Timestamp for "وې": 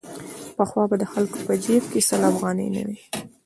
2.87-2.97